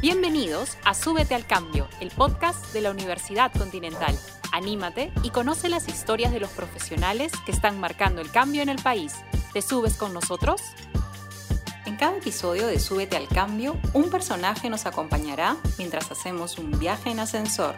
[0.00, 4.16] Bienvenidos a Súbete al Cambio, el podcast de la Universidad Continental.
[4.52, 8.80] Anímate y conoce las historias de los profesionales que están marcando el cambio en el
[8.80, 9.16] país.
[9.52, 10.62] ¿Te subes con nosotros?
[11.84, 17.10] En cada episodio de Súbete al Cambio, un personaje nos acompañará mientras hacemos un viaje
[17.10, 17.74] en ascensor.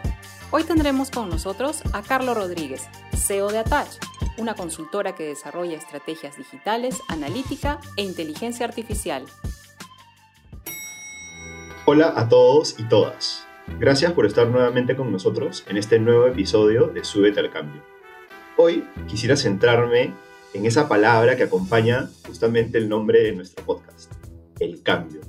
[0.51, 2.83] Hoy tendremos con nosotros a Carlos Rodríguez,
[3.15, 3.97] CEO de Attach,
[4.37, 9.25] una consultora que desarrolla estrategias digitales, analítica e inteligencia artificial.
[11.93, 13.45] Hola a todos y todas.
[13.77, 17.83] Gracias por estar nuevamente con nosotros en este nuevo episodio de Súbete al Cambio.
[18.55, 20.13] Hoy quisiera centrarme
[20.53, 24.09] en esa palabra que acompaña justamente el nombre de nuestro podcast,
[24.61, 25.19] el cambio.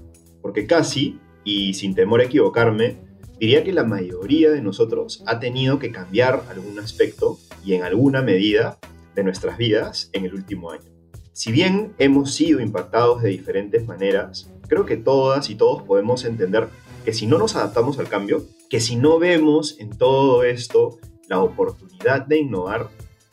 [0.40, 2.96] Porque casi, y sin temor a equivocarme,
[3.40, 8.22] diría que la mayoría de nosotros ha tenido que cambiar algún aspecto y en alguna
[8.22, 8.78] medida
[9.16, 10.92] de nuestras vidas en el último año.
[11.32, 16.70] Si bien hemos sido impactados de diferentes maneras, creo que todas y todos podemos entender
[17.04, 20.96] que si no nos adaptamos al cambio, que si no vemos en todo esto
[21.28, 22.88] la oportunidad de innovar,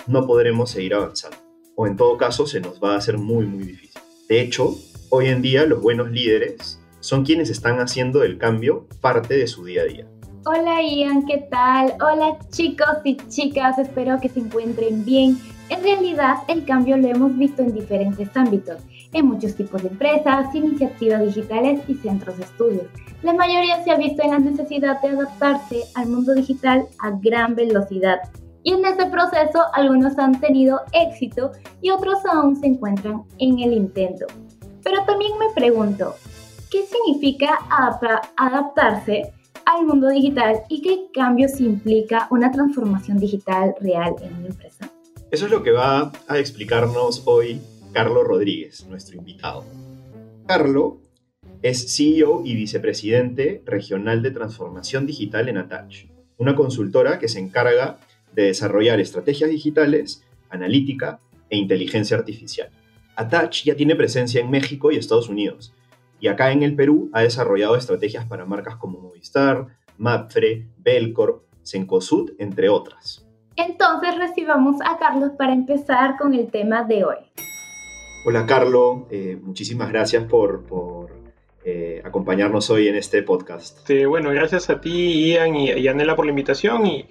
[0.05, 1.37] no podremos seguir avanzando.
[1.77, 4.01] O en todo caso se nos va a hacer muy, muy difícil.
[4.27, 4.75] De hecho,
[5.11, 9.63] hoy en día los buenos líderes son quienes están haciendo el cambio parte de su
[9.63, 10.07] día a día.
[10.45, 11.93] Hola Ian, ¿qué tal?
[12.01, 15.39] Hola chicos y chicas, espero que se encuentren bien.
[15.69, 18.81] En realidad, el cambio lo hemos visto en diferentes ámbitos
[19.13, 22.85] en muchos tipos de empresas, iniciativas digitales y centros de estudios.
[23.23, 27.55] La mayoría se ha visto en la necesidad de adaptarse al mundo digital a gran
[27.55, 28.19] velocidad.
[28.63, 33.73] Y en ese proceso algunos han tenido éxito y otros aún se encuentran en el
[33.73, 34.25] intento.
[34.83, 36.15] Pero también me pregunto,
[36.69, 37.59] ¿qué significa
[38.37, 39.33] adaptarse
[39.65, 44.89] al mundo digital y qué cambios implica una transformación digital real en una empresa?
[45.31, 47.61] Eso es lo que va a explicarnos hoy
[47.93, 49.65] Carlos Rodríguez, nuestro invitado.
[50.45, 50.93] Carlos
[51.63, 56.05] es CEO y vicepresidente regional de transformación digital en Attach,
[56.37, 57.97] una consultora que se encarga
[58.33, 61.19] de desarrollar estrategias digitales, analítica
[61.49, 62.69] e inteligencia artificial.
[63.15, 65.73] Attach ya tiene presencia en México y Estados Unidos,
[66.19, 72.33] y acá en el Perú ha desarrollado estrategias para marcas como Movistar, Mapfre, Belcorp, Cencosud,
[72.37, 73.25] entre otras.
[73.55, 77.17] Entonces recibamos a Carlos para empezar con el tema de hoy.
[78.25, 81.07] Hola Carlo, eh, muchísimas gracias por,
[81.63, 83.89] eh, acompañarnos hoy en este podcast.
[84.07, 87.07] bueno, gracias a ti Ian y, Anela por la invitación y,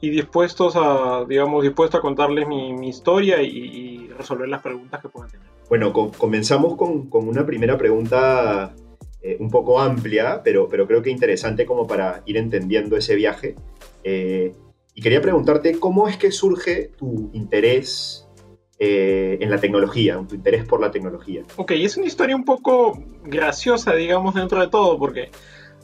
[0.00, 5.46] dispuestos a, digamos, dispuesto a contarles mi, historia y, resolver las preguntas que puedan tener.
[5.68, 8.74] Bueno, comenzamos con, una primera pregunta
[9.20, 13.54] eh, un poco amplia, pero, pero creo que interesante como para ir entendiendo ese viaje.
[14.02, 18.27] y quería preguntarte, ¿cómo es que surge tu interés
[18.80, 21.42] eh, en la tecnología, tu interés por la tecnología.
[21.56, 25.30] Ok, es una historia un poco graciosa, digamos, dentro de todo, porque,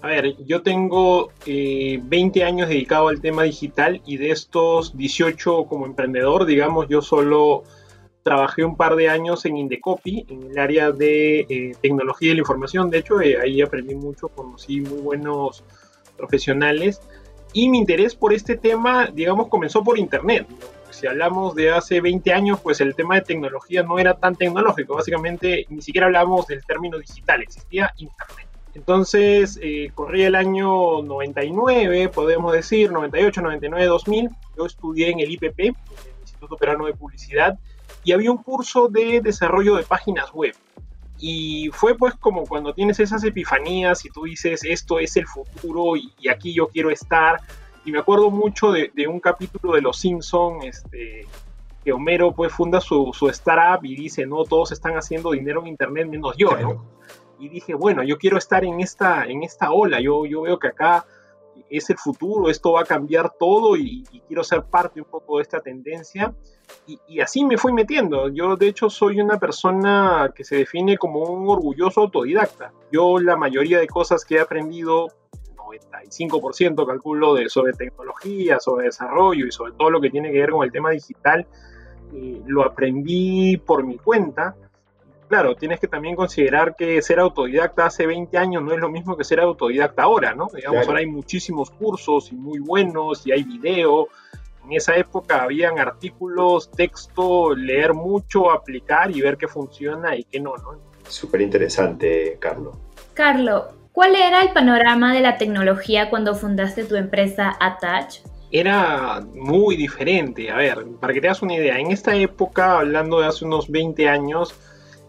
[0.00, 5.64] a ver, yo tengo 20 eh, años dedicado al tema digital y de estos 18
[5.64, 7.64] como emprendedor, digamos, yo solo
[8.22, 12.40] trabajé un par de años en Indecopy, en el área de eh, tecnología y la
[12.42, 12.90] información.
[12.90, 15.64] De hecho, ahí aprendí mucho, conocí muy buenos
[16.16, 17.00] profesionales.
[17.52, 20.46] Y mi interés por este tema, digamos, comenzó por internet
[20.94, 24.94] si hablamos de hace 20 años, pues el tema de tecnología no era tan tecnológico.
[24.94, 28.48] Básicamente ni siquiera hablamos del término digital, existía Internet.
[28.74, 34.30] Entonces, eh, corría el año 99, podemos decir, 98, 99, 2000.
[34.56, 35.74] Yo estudié en el IPP, el
[36.20, 37.58] Instituto Peruano de Publicidad,
[38.02, 40.54] y había un curso de desarrollo de páginas web.
[41.18, 45.96] Y fue pues como cuando tienes esas epifanías y tú dices, esto es el futuro
[45.96, 47.40] y, y aquí yo quiero estar
[47.84, 51.26] y me acuerdo mucho de, un capítulo de Los Simpson, este,
[51.84, 55.68] que Homero pues funda su, su, startup y dice, no, todos están haciendo dinero en
[55.68, 56.84] internet menos yo, ¿no?
[57.38, 60.68] Y dije, bueno, yo quiero estar en esta, en esta ola, yo, yo veo que
[60.68, 61.04] acá
[61.68, 65.42] es el futuro, esto va a cambiar todo y, quiero ser parte un poco de
[65.42, 66.34] esta tendencia.
[66.86, 68.28] Y, y, así me fui metiendo.
[68.28, 72.72] Yo de hecho soy una persona que se define como un orgulloso autodidacta.
[72.90, 75.08] Yo la mayoría de cosas que he aprendido
[75.64, 80.50] 95% calculo de, sobre tecnología, sobre desarrollo y sobre todo lo que tiene que ver
[80.50, 81.46] con el tema digital,
[82.14, 84.54] eh, lo aprendí por mi cuenta.
[85.28, 89.16] Claro, tienes que también considerar que ser autodidacta hace 20 años no es lo mismo
[89.16, 90.48] que ser autodidacta ahora, ¿no?
[90.54, 94.08] Digamos, ahora hay muchísimos cursos y muy buenos y hay video.
[94.64, 100.40] En esa época habían artículos, texto, leer mucho, aplicar y ver qué funciona y qué
[100.40, 100.78] no, ¿no?
[101.08, 102.76] Súper interesante, Carlos.
[103.14, 108.16] Carlos, ¿Cuál era el panorama de la tecnología cuando fundaste tu empresa Attach?
[108.50, 110.50] Era muy diferente.
[110.50, 113.70] A ver, para que te hagas una idea, en esta época, hablando de hace unos
[113.70, 114.52] 20 años,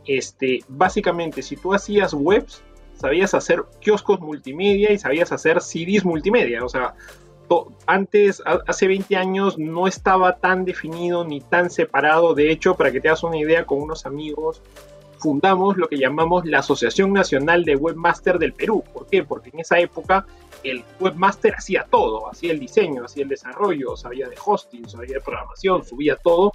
[0.06, 2.62] este, básicamente, si tú hacías webs,
[2.94, 6.64] sabías hacer kioscos multimedia y sabías hacer CDs multimedia.
[6.64, 6.94] O sea,
[7.88, 12.36] antes, hace 20 años, no estaba tan definido ni tan separado.
[12.36, 14.62] De hecho, para que te hagas una idea, con unos amigos
[15.18, 18.84] fundamos lo que llamamos la Asociación Nacional de Webmaster del Perú.
[18.94, 19.24] ¿Por qué?
[19.24, 20.26] Porque en esa época
[20.64, 25.22] el webmaster hacía todo, hacía el diseño, hacía el desarrollo, sabía de hosting, sabía de
[25.22, 26.54] programación, subía todo.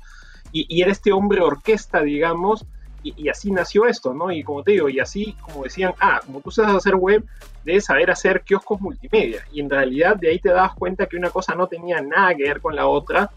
[0.53, 2.67] Y, y era este hombre orquesta, digamos,
[3.03, 4.31] y, así nació esto, ¿no?
[4.31, 7.25] Y como te digo, y así como decían, ah, como tú sabes hacer web,
[7.65, 9.45] debes saber hacer kioscos multimedia.
[9.53, 12.45] Y en realidad de ahí te das cuenta que una cosa no tenía nada que
[12.45, 13.31] ver con la otra,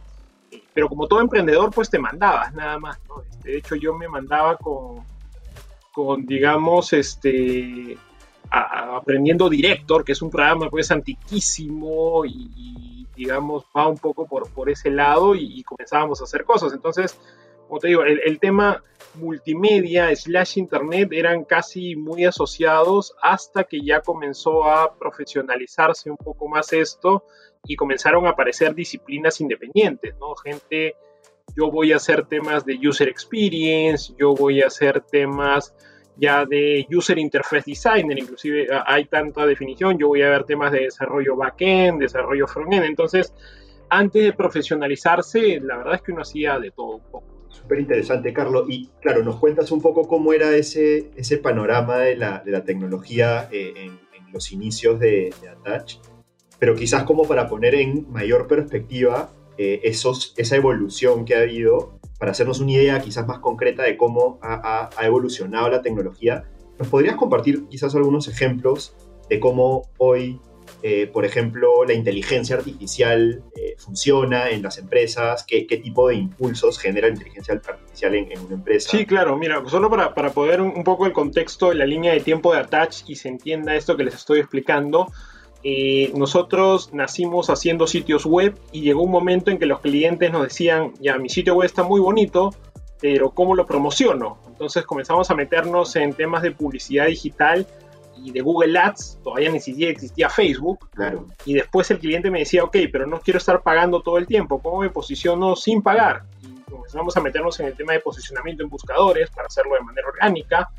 [0.73, 3.21] pero como todo emprendedor, pues te mandabas nada más, ¿no?
[3.21, 5.03] Este, de hecho, yo me mandaba con,
[5.93, 7.97] con digamos, este,
[8.49, 14.69] aprendiendo Director, que es un programa pues antiquísimo y, digamos, va un poco por, por
[14.69, 16.73] ese lado y, y comenzábamos a hacer cosas.
[16.73, 17.17] Entonces,
[17.67, 18.83] como te digo, el, tema
[19.15, 26.47] multimedia slash internet eran casi muy asociados hasta que ya comenzó a profesionalizarse un poco
[26.47, 27.25] más esto
[27.65, 30.35] y comenzaron a aparecer disciplinas independientes, ¿no?
[30.35, 30.95] Gente,
[31.55, 35.73] yo voy a hacer temas de user experience, yo voy a hacer temas
[36.15, 40.81] ya de user interface designer, inclusive hay tanta definición, yo voy a ver temas de
[40.81, 43.33] desarrollo backend, desarrollo frontend, entonces
[43.89, 47.33] antes de profesionalizarse, la verdad es que uno hacía de todo un poco.
[47.49, 48.65] Súper interesante, Carlos.
[48.67, 52.63] Y claro, nos cuentas un poco cómo era ese, ese panorama de la, de la
[52.63, 54.03] tecnología eh, en,
[54.33, 55.97] los inicios de, Attach,
[56.57, 62.31] pero quizás como para poner en mayor perspectiva eh, esa evolución que ha habido, para
[62.31, 66.45] hacernos una idea quizás más concreta de cómo ha, evolucionado la tecnología.
[66.79, 68.95] ¿Nos podrías compartir quizás algunos ejemplos
[69.29, 70.39] de cómo hoy
[70.81, 76.77] eh, por ejemplo, la inteligencia artificial eh, funciona en las empresas, ¿Qué, tipo de impulsos
[76.77, 78.89] genera la inteligencia artificial en, una empresa.
[78.91, 82.53] Sí, claro, mira, solo para, para poder un, poco el contexto, la línea de tiempo
[82.53, 85.11] de Attach y se entienda esto que les estoy explicando,
[85.63, 90.43] eh, nosotros nacimos haciendo sitios web y llegó un momento en que los clientes nos
[90.43, 92.53] decían, ya, mi sitio web está muy bonito,
[92.99, 94.39] pero ¿cómo lo promociono?
[94.47, 97.65] Entonces comenzamos a meternos en temas de publicidad digital
[98.17, 100.89] y de Google Ads, todavía ni siquiera existía Facebook.
[100.91, 101.27] Claro.
[101.45, 104.61] Y después el cliente me decía, ok, pero no quiero estar pagando todo el tiempo,
[104.61, 106.23] ¿cómo me posiciono sin pagar?
[106.41, 110.07] Y comenzamos a meternos en el tema de posicionamiento en buscadores para hacerlo de manera
[110.09, 110.69] orgánica.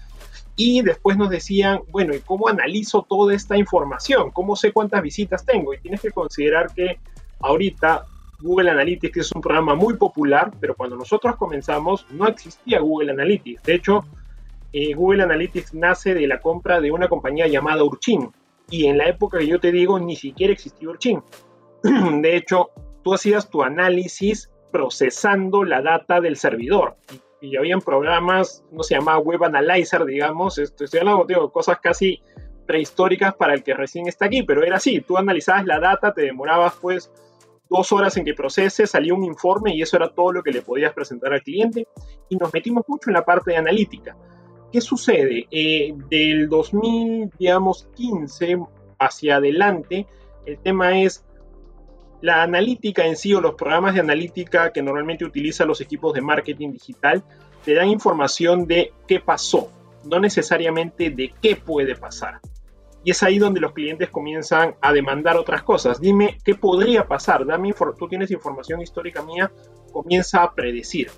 [0.56, 4.30] Y después nos decían, bueno, ¿y cómo analizo toda esta información?
[4.30, 5.74] ¿Cómo sé cuántas visitas tengo?
[5.74, 6.98] Y tienes que considerar que
[7.40, 8.04] ahorita
[8.40, 13.62] Google Analytics es un programa muy popular, pero cuando nosotros comenzamos no existía Google Analytics.
[13.62, 14.04] De hecho,
[14.72, 18.30] eh, Google Analytics nace de la compra de una compañía llamada Urchin.
[18.70, 21.22] Y en la época que yo te digo, ni siquiera existía Urchin.
[21.82, 22.70] de hecho,
[23.02, 26.96] tú hacías tu análisis procesando la data del servidor.
[27.12, 32.22] Y, y habían programas, no se llamaba Web Analyzer, digamos, estoy hablando de cosas casi
[32.66, 36.22] prehistóricas para el que recién está aquí, pero era así, tú analizabas la data, te
[36.22, 37.10] demorabas pues
[37.68, 40.62] dos horas en que procese, salía un informe y eso era todo lo que le
[40.62, 41.86] podías presentar al cliente
[42.28, 44.16] y nos metimos mucho en la parte de analítica.
[44.72, 45.46] ¿Qué sucede?
[45.50, 48.58] Eh, del 2015
[48.98, 50.06] hacia adelante,
[50.46, 51.24] el tema es
[52.20, 56.20] la analítica en sí o los programas de analítica que normalmente utilizan los equipos de
[56.20, 57.22] marketing digital
[57.64, 59.70] te dan información de qué pasó,
[60.04, 62.40] no necesariamente de qué puede pasar.
[63.04, 66.00] Y es ahí donde los clientes comienzan a demandar otras cosas.
[66.00, 69.52] Dime qué podría pasar, dame tú tienes información histórica mía,
[69.92, 71.10] comienza a predecir.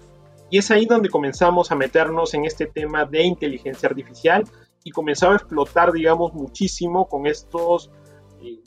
[0.50, 4.44] Y es ahí donde comenzamos a meternos en este tema de inteligencia artificial
[4.84, 7.90] y comenzaba a explotar, digamos, muchísimo con estos,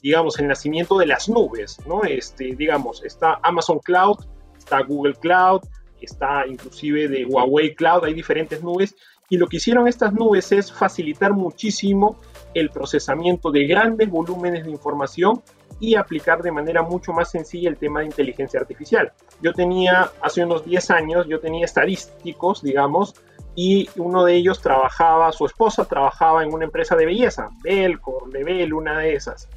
[0.01, 2.03] digamos, el nacimiento de las nubes, ¿no?
[2.03, 4.17] Este, digamos, está Amazon Cloud,
[4.57, 5.61] está Google Cloud,
[6.01, 8.95] está inclusive de Huawei Cloud, hay diferentes nubes.
[9.29, 12.19] Y lo que hicieron estas nubes es facilitar muchísimo
[12.53, 15.41] el procesamiento de grandes volúmenes de información
[15.79, 19.13] y aplicar de manera mucho más sencilla el tema de inteligencia artificial.
[19.41, 23.15] Yo tenía, hace unos 10 años, yo tenía estadísticos, digamos,
[23.55, 28.73] y uno de ellos trabajaba, su esposa trabajaba en una empresa de belleza, Belcor, Level,
[28.73, 29.49] una de esas.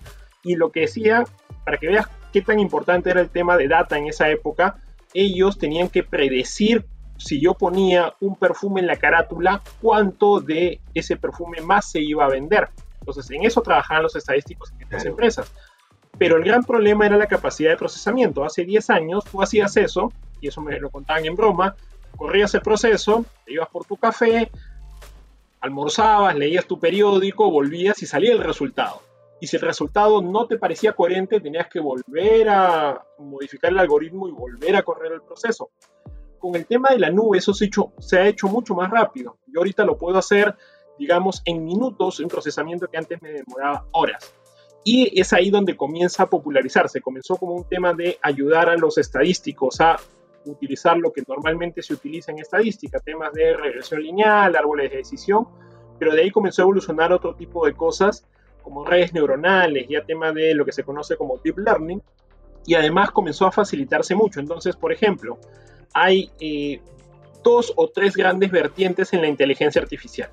[0.43, 1.25] Y lo que decía,
[1.65, 4.77] para que veas qué tan importante era el tema de data en esa época,
[5.15, 6.87] ellos tenían que predecir
[7.17, 12.25] si yo ponía un perfume en la carátula, cuánto de ese perfume más se iba
[12.25, 12.69] a vender.
[13.01, 15.53] Entonces, en eso trabajaban los estadísticos en estas empresas.
[16.23, 18.45] Pero el gran problema era la capacidad de procesamiento.
[18.45, 21.75] Hace 10 años tú hacías eso, y eso me lo contaban en broma,
[22.17, 24.49] corrías el proceso, te ibas por tu café,
[25.61, 29.03] almorzabas, leías tu periódico, volvías y salía el resultado.
[29.41, 34.29] Y si el resultado no te parecía coherente, tenías que volver a modificar el algoritmo
[34.29, 35.71] y volver a correr el proceso.
[36.39, 39.39] Con el tema de la nube, eso se, se ha hecho mucho más rápido.
[39.49, 40.55] Yo ahorita lo puedo hacer
[40.99, 44.33] digamos, en minutos un procesamiento que antes me demoraba horas.
[44.85, 47.01] Y es ahí donde comienza a popularizarse.
[47.01, 49.97] Comenzó como un tema de ayudar a los estadísticos a
[50.45, 55.47] utilizar lo que normalmente se utiliza en estadística, temas de regresión lineal, árboles de decisión,
[55.99, 58.27] pero de ahí comenzó a evolucionar otro tipo de cosas
[58.63, 62.03] como redes neuronales, ya tema de lo que se conoce como deep learning,
[62.65, 64.41] y además comenzó a facilitarse mucho.
[64.41, 65.39] Entonces, por ejemplo,
[65.93, 66.81] hay eh,
[67.43, 70.31] dos o tres grandes vertientes en la inteligencia artificial.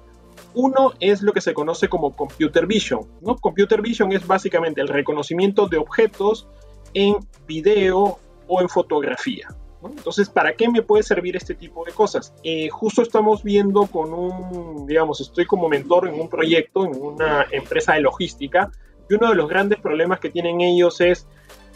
[0.53, 3.01] Uno es lo que se conoce como computer vision.
[3.21, 3.35] ¿no?
[3.35, 6.47] Computer vision es básicamente el reconocimiento de objetos
[6.93, 7.15] en
[7.47, 9.47] video o en fotografía.
[9.81, 12.33] Entonces, ¿para qué me puede servir este tipo de cosas?
[12.43, 17.45] Eh, justo estamos viendo con un, digamos, estoy como mentor en un proyecto, en una
[17.49, 18.71] empresa de logística,
[19.09, 21.27] y uno de los grandes problemas que tienen ellos es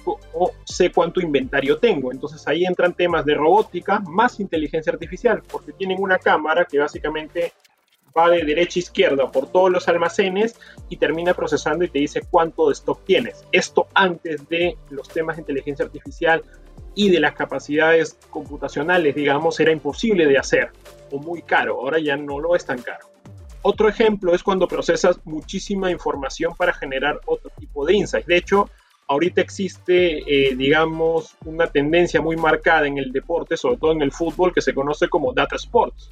[0.05, 2.11] o sé cuánto inventario tengo.
[2.11, 7.53] Entonces ahí entran temas de robótica más inteligencia artificial, porque tienen una cámara que básicamente
[8.17, 10.55] va de derecha a izquierda por todos los almacenes
[10.89, 13.45] y termina procesando y te dice cuánto de stock tienes.
[13.51, 16.43] Esto antes de los temas de inteligencia artificial
[16.95, 20.71] y de las capacidades computacionales, digamos, era imposible de hacer
[21.11, 21.79] o muy caro.
[21.79, 23.07] Ahora ya no lo es tan caro.
[23.63, 28.27] Otro ejemplo es cuando procesas muchísima información para generar otro tipo de insights.
[28.27, 28.69] De hecho,
[29.07, 34.11] ahorita existe, eh, digamos, una tendencia muy marcada en el deporte, sobre todo en el
[34.11, 36.11] fútbol, que se conoce como data sports.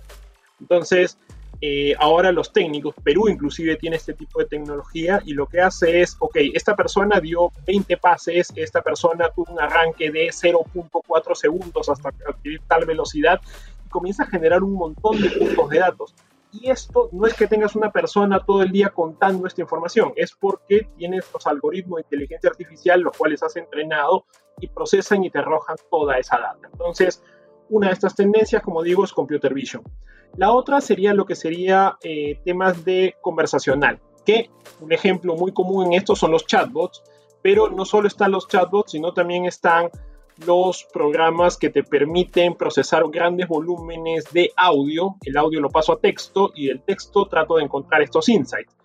[0.61, 1.17] Entonces,
[1.63, 6.01] eh, ahora los técnicos, Perú inclusive tiene este tipo de tecnología y lo que hace
[6.01, 11.87] es, ok, esta persona dio 20 pases, esta persona tuvo un arranque de 0.4 segundos
[11.87, 13.39] hasta adquirir tal velocidad
[13.85, 16.15] y comienza a generar un montón de puntos de datos.
[16.51, 20.33] Y esto no es que tengas una persona todo el día contando esta información, es
[20.33, 24.25] porque tienes los algoritmos de inteligencia artificial, los cuales has entrenado
[24.59, 26.67] y procesan y te arrojan toda esa data.
[26.71, 27.23] Entonces,
[27.71, 29.81] una de estas tendencias, como digo, es computer vision.
[30.37, 34.49] La otra sería lo que sería eh, temas de conversacional, que
[34.79, 37.01] un ejemplo muy común en esto son los chatbots,
[37.41, 39.89] pero no solo están los chatbots, sino también están
[40.45, 45.15] los programas que te permiten procesar grandes volúmenes de audio.
[45.23, 48.75] El audio lo paso a texto y del texto trato de encontrar estos insights.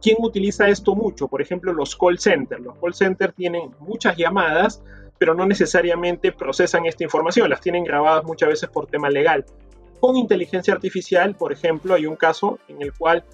[0.00, 1.28] ¿Quién utiliza esto mucho?
[1.28, 2.62] Por ejemplo, los call centers.
[2.62, 4.82] Los call centers tienen muchas llamadas,
[5.24, 7.48] pero no necesariamente procesan esta información.
[7.48, 9.46] Las tienen grabadas muchas veces por tema legal.
[9.98, 13.24] Con inteligencia artificial, por ejemplo, hay un caso en el cual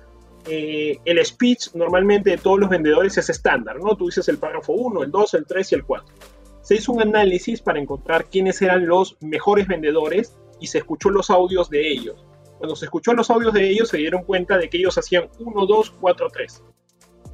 [0.47, 3.97] eh, el speech normalmente de todos los vendedores es estándar, ¿no?
[3.97, 6.15] Tú dices el párrafo 1, el 2, el 3 y el 4
[6.63, 11.29] se hizo un análisis para encontrar quiénes eran los mejores vendedores y se escuchó los
[11.29, 12.25] audios de ellos.
[12.59, 15.67] Cuando se escuchó los audios de ellos se dieron cuenta de que ellos hacían 1,
[15.67, 16.63] 2, 4, 3.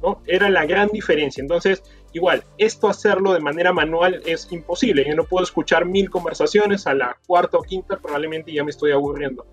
[0.01, 0.23] ¿no?
[0.25, 1.41] Era la gran diferencia.
[1.41, 1.83] Entonces,
[2.13, 5.05] igual, esto hacerlo de manera manual es imposible.
[5.07, 8.91] Yo no puedo escuchar mil conversaciones a la cuarta o quinta, probablemente ya me estoy
[8.91, 9.45] aburriendo.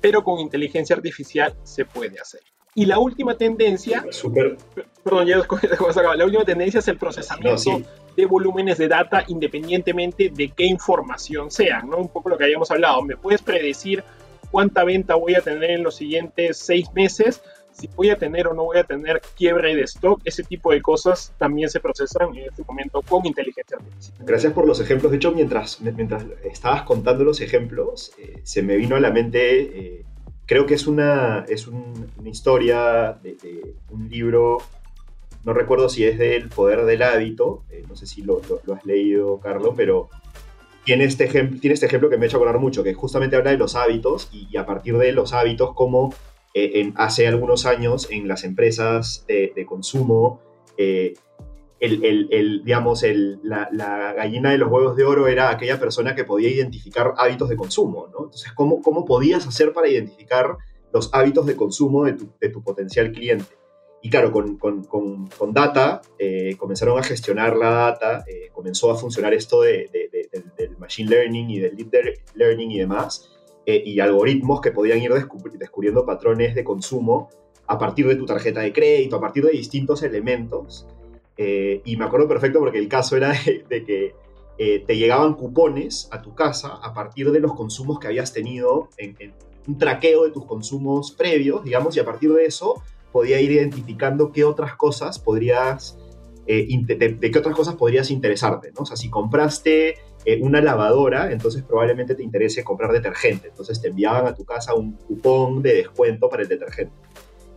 [0.00, 2.40] Pero con inteligencia artificial se puede hacer.
[2.74, 4.56] Y la última tendencia, Super.
[5.02, 5.36] perdón, ya
[6.16, 7.82] la última tendencia es el procesamiento
[8.16, 11.96] de volúmenes de data independientemente de qué información sean, ¿no?
[11.96, 13.02] Un poco lo que habíamos hablado.
[13.02, 14.04] ¿Me puedes predecir
[14.52, 17.42] cuánta venta voy a tener en los siguientes seis meses?
[17.80, 20.82] Si voy a tener o no voy a tener quiebre de stock, ese tipo de
[20.82, 24.16] cosas también se procesan en este momento con inteligencia artificial.
[24.20, 25.10] Gracias por los ejemplos.
[25.10, 29.60] De hecho, mientras, mientras estabas contando los ejemplos, eh, se me vino a la mente
[29.60, 30.04] eh,
[30.50, 34.58] creo que es una, es una historia de, un libro,
[35.44, 38.42] no recuerdo si es del Poder del Hábito, eh, no sé si lo,
[38.74, 40.08] has leído, Carlos, pero
[40.84, 43.52] tiene este, ejemplo, tiene este ejemplo que me ha hecho acordar mucho, que justamente habla
[43.52, 46.12] de los hábitos y, a partir de los hábitos, como
[46.54, 50.40] eh, hace algunos años en las empresas de, consumo,
[50.76, 51.14] eh,
[51.80, 56.50] el, digamos, el, la, gallina de los huevos de oro era aquella persona que podía
[56.50, 58.24] identificar hábitos de consumo, ¿no?
[58.24, 60.58] Entonces, ¿cómo, cómo podías hacer para identificar
[60.92, 63.60] los hábitos de consumo de tu, de tu potencial cliente?
[64.02, 68.96] Y claro, con, con, con, data, eh, comenzaron a gestionar la data, eh, comenzó a
[68.96, 69.90] funcionar esto de,
[70.56, 71.92] del machine learning y del deep
[72.34, 73.30] learning y demás,
[73.66, 75.12] eh, y algoritmos que podían ir
[75.58, 77.28] descubriendo patrones de consumo
[77.66, 80.86] a partir de tu tarjeta de crédito, a partir de distintos elementos
[81.42, 83.32] eh, y me acuerdo perfecto porque el caso era
[83.70, 84.14] de, que
[84.58, 88.90] eh, te llegaban cupones a tu casa a partir de los consumos que habías tenido,
[88.98, 89.16] en,
[89.66, 94.32] un traqueo de tus consumos previos, digamos, y a partir de eso podía ir identificando
[94.32, 95.98] qué otras cosas podrías,
[96.46, 98.82] eh, de, qué otras cosas podrías interesarte, ¿no?
[98.82, 99.94] O sea, si compraste
[100.40, 104.92] una lavadora, entonces probablemente te interese comprar detergente, entonces te enviaban a tu casa un
[104.92, 106.94] cupón de descuento para el detergente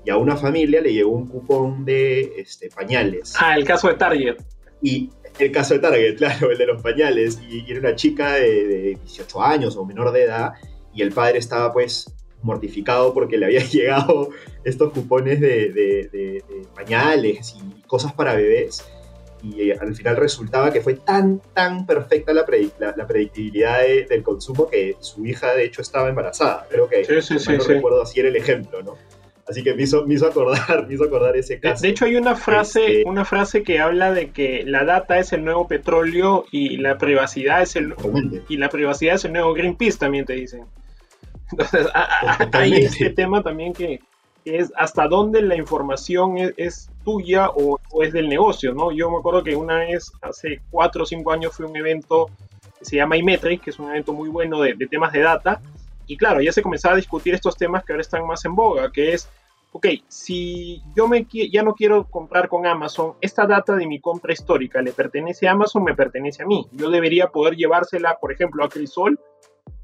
[0.06, 3.34] y a una familia le llegó un cupón de este, pañales.
[3.40, 4.38] Ah, el caso de Target.
[4.82, 7.40] Y el caso de Target, claro, el de los pañales.
[7.50, 10.54] Y, era una chica de, 18 años o menor de edad
[10.94, 14.30] y el padre estaba pues mortificado porque le habían llegado
[14.64, 16.44] estos cupones de,
[16.76, 18.86] pañales y cosas para bebés.
[19.44, 22.46] Y eh, al final resultaba que fue tan, tan perfecta la,
[22.80, 26.66] la, predictibilidad del consumo que su hija, de hecho, estaba embarazada.
[26.70, 28.96] Creo que, sí, no recuerdo así era el ejemplo, ¿no?
[29.48, 31.82] Así que me hizo, me hizo, acordar, me hizo acordar ese caso.
[31.82, 35.34] De, hecho, hay una frase, este, una frase que habla de que la data es
[35.34, 37.94] el nuevo petróleo y la privacidad es el
[38.48, 40.66] y la privacidad es el nuevo Greenpeace, también te dicen.
[41.52, 41.88] Entonces,
[42.54, 44.00] hay este tema también que,
[44.46, 48.92] es hasta dónde la información es, tuya o, es del negocio, ¿no?
[48.92, 52.30] Yo me acuerdo que una vez, hace cuatro o cinco años, fue un evento
[52.80, 55.62] que se llama iMetric, que es un evento muy bueno de, de temas de data,
[56.08, 58.92] y claro, ya se comenzaba a discutir estos temas que ahora están más en boga,
[58.92, 59.30] que es,
[59.72, 64.34] ok, si yo me, ya no quiero comprar con Amazon, esta data de mi compra
[64.34, 66.68] histórica le pertenece a Amazon, me pertenece a mí.
[66.72, 69.20] Yo debería poder llevársela, por ejemplo, a Crisol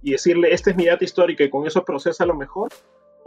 [0.02, 2.70] y decirle, esta es mi data histórica y con eso procesa lo mejor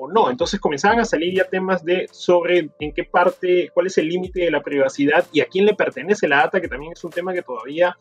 [0.09, 0.30] no.
[0.30, 4.40] Entonces comenzaban a salir ya temas de sobre en qué parte, cuál es el límite
[4.40, 7.32] de la privacidad y a quién le pertenece la data, que también es un tema
[7.32, 7.97] que todavía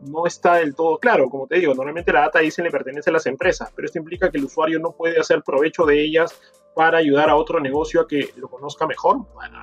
[0.00, 1.28] no está del todo claro.
[1.28, 4.30] Como te digo, normalmente la data dice le pertenece a las empresas, pero esto implica
[4.30, 6.38] que el usuario no puede hacer provecho de ellas
[6.74, 9.18] para ayudar a otro negocio a que lo conozca mejor.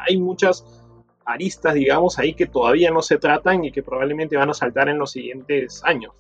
[0.08, 0.66] hay muchas
[1.26, 4.98] aristas, digamos, ahí que todavía no se tratan y que probablemente van a saltar en
[4.98, 6.14] los siguientes años.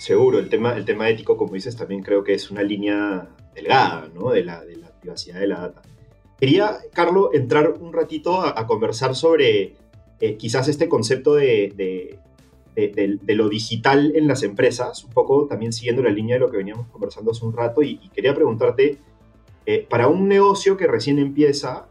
[0.00, 4.08] Seguro, el tema, el tema ético, como dices, también creo que es una línea delgada,
[4.14, 4.30] ¿no?
[4.30, 5.82] De la, de la privacidad de la data.
[6.38, 9.76] Quería, Carlos, entrar un ratito a, conversar sobre
[10.18, 11.72] eh, quizás este concepto de,
[12.74, 16.56] de, lo digital en las empresas, un poco también siguiendo la línea de lo que
[16.56, 18.98] veníamos conversando hace un rato, y, quería preguntarte,
[19.66, 21.86] eh, para un negocio que recién empieza,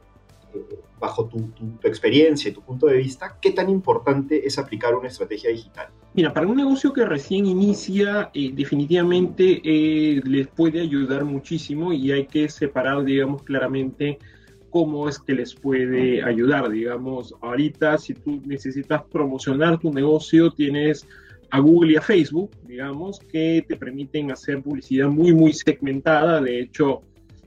[1.00, 1.52] bajo tu,
[1.84, 5.88] experiencia y tu punto de vista, ¿qué tan importante es aplicar una estrategia digital?
[6.14, 12.28] Mira, para un negocio que recién inicia, eh, definitivamente les puede ayudar muchísimo y hay
[12.28, 14.20] que separar, digamos, claramente
[14.72, 16.70] cómo es que les puede ayudar.
[16.72, 21.08] Digamos, ahorita si tú necesitas promocionar tu negocio, tienes
[21.52, 26.42] a Google y a Facebook, digamos, que te permiten hacer publicidad muy, muy segmentada.
[26.42, 27.04] De hecho,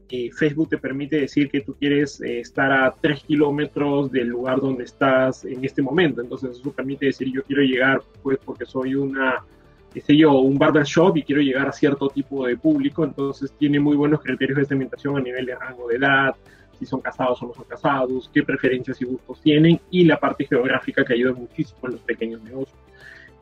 [0.09, 4.85] Facebook te permite decir que tú quieres eh, estar a 3 kilómetros del lugar donde
[4.85, 6.21] estás en este momento.
[6.21, 9.45] Entonces, eso permite decir, yo quiero llegar, pues, porque soy una,
[9.93, 13.05] qué sé yo, un barbershop y quiero llegar a cierto tipo de público.
[13.05, 16.35] Entonces, tiene muy buenos criterios de segmentación a nivel de rango de edad,
[16.79, 20.47] si son casados o no son casados, qué preferencias y gustos tienen y la parte
[20.47, 22.79] geográfica que ayuda muchísimo en los pequeños negocios.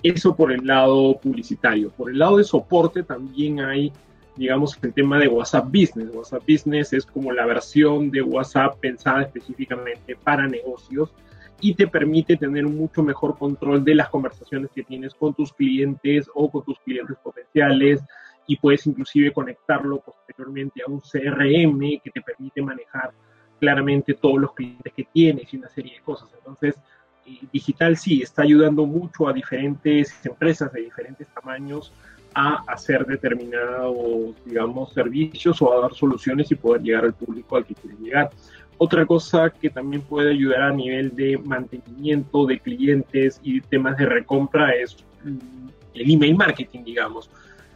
[0.03, 1.91] Eso por el lado publicitario.
[1.91, 3.93] Por el lado de soporte también hay,
[4.37, 6.15] digamos, el tema de WhatsApp Business.
[6.15, 11.13] WhatsApp Business es como la versión de WhatsApp pensada específicamente para negocios
[11.61, 16.29] y te permite tener mucho mejor control de las conversaciones que tienes con tus clientes
[16.35, 18.03] o con tus clientes potenciales,
[18.47, 23.13] y puedes inclusive conectarlo posteriormente a un CRM que te permite manejar
[23.61, 26.29] claramente todos los clientes que tienes y una serie de cosas.
[26.37, 26.77] Entonces,
[27.27, 31.93] eh, digital sí está ayudando mucho a diferentes empresas de diferentes tamaños
[32.35, 37.65] a hacer determinados, digamos, servicios o a dar soluciones y poder llegar al público al
[37.65, 38.31] que quieren llegar.
[38.79, 44.07] Otra cosa que también puede ayudar a nivel de mantenimiento de clientes y temas de
[44.07, 47.31] recompra es mm, el email marketing, digamos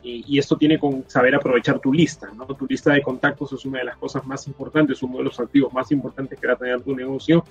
[0.07, 2.47] y esto tiene con saber aprovechar tu lista, ¿no?
[2.47, 5.73] Tu lista de contactos es una de las cosas más importantes, uno de los activos
[5.73, 7.45] más importantes que va a tener tu negocio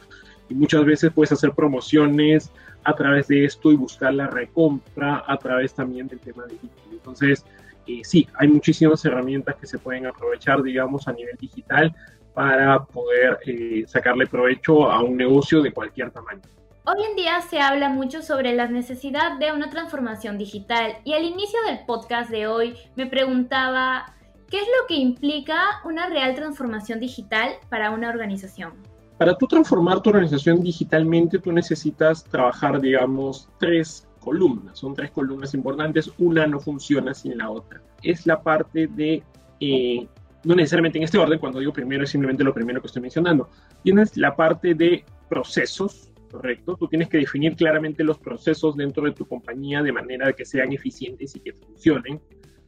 [0.49, 2.51] y muchas veces puedes hacer promociones
[2.83, 6.83] a través de esto y buscar la recompra a través también del tema digital.
[6.91, 7.45] Entonces,
[7.87, 11.95] eh, sí, hay muchísimas herramientas que se pueden aprovechar, digamos, a nivel digital
[12.33, 16.41] para poder eh, sacarle provecho a un negocio de cualquier tamaño.
[16.87, 21.23] Hoy en día se habla mucho sobre la necesidad de una transformación digital y al
[21.23, 24.13] inicio del podcast de hoy me preguntaba
[24.51, 28.73] qué es lo que implica una real transformación digital para una organización.
[29.17, 34.77] Para tú transformar tu organización digitalmente, tú necesitas trabajar, digamos, tres columnas.
[34.77, 36.11] Son tres columnas importantes.
[36.17, 37.81] Una no funciona sin la otra.
[38.01, 39.23] Es la parte de,
[39.61, 40.07] eh,
[40.43, 43.49] no necesariamente en este orden, cuando digo primero es simplemente lo primero que estoy mencionando.
[43.83, 46.75] Tienes la parte de procesos, ¿correcto?
[46.75, 50.73] Tú tienes que definir claramente los procesos dentro de tu compañía de manera que sean
[50.73, 52.19] eficientes y que funcionen.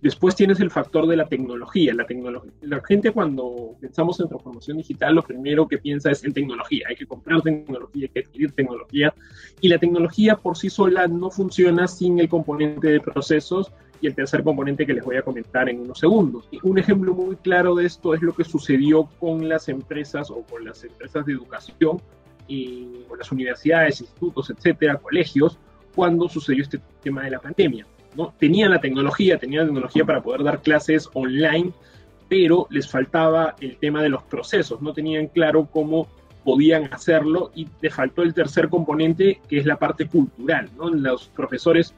[0.02, 1.94] Después tienes el factor de la tecnología.
[1.94, 2.52] La, tecnología.
[2.62, 6.86] la gente cuando pensamos en transformación digital, lo primero que piensa es en tecnología.
[6.90, 9.14] Hay que comprar tecnología, hay que adquirir tecnología.
[9.60, 14.16] Y la tecnología por sí sola no funciona sin el componente de procesos y el
[14.16, 16.48] tercer componente que les voy a comentar en unos segundos.
[16.62, 20.66] un ejemplo muy claro de esto es lo que sucedió con las empresas o con
[20.66, 22.00] las empresas de educación
[22.48, 25.58] y las universidades, institutos, etcétera, colegios,
[25.96, 27.88] cuando sucedió este tema de la pandemia.
[28.40, 31.72] Tenían la tecnología, tenían la tecnología para poder dar clases online,
[32.28, 36.08] pero les faltaba el tema de los procesos, no tenían claro cómo
[36.44, 40.70] podían hacerlo y les faltó el tercer componente que es la parte cultural.
[40.78, 40.90] ¿no?
[40.90, 41.94] Los profesores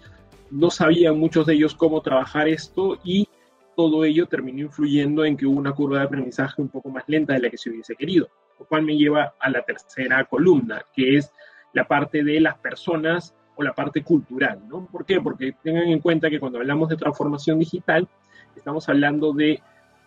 [0.50, 3.28] no sabían muchos de ellos cómo trabajar esto y
[3.76, 7.34] todo ello terminó influyendo en que hubo una curva de aprendizaje un poco más lenta
[7.34, 8.28] de la que se hubiese querido,
[8.60, 11.32] lo cual me lleva a la tercera columna, que es
[11.74, 14.86] la parte de las personas o la parte cultural, ¿no?
[14.86, 15.20] ¿Por qué?
[15.20, 18.08] Porque tengan en cuenta que cuando hablamos de transformación digital,
[18.56, 19.62] estamos hablando de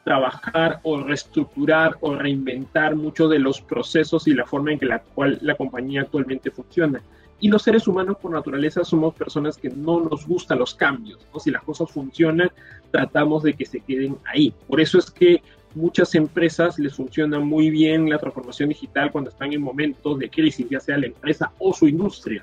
[0.05, 5.01] trabajar o reestructurar o reinventar muchos de los procesos y la forma en que la
[5.01, 7.03] cual la compañía actualmente funciona.
[7.41, 11.19] Y los seres humanos por naturaleza somos personas que no nos gustan los cambios.
[11.35, 11.38] ¿no?
[11.38, 12.51] Si las cosas funcionan,
[12.91, 14.55] tratamos de que se queden ahí.
[14.67, 15.43] Por eso es que
[15.75, 20.67] muchas empresas les funciona muy bien la transformación digital cuando están en momentos de crisis,
[20.71, 22.43] ya sea la empresa o su industria.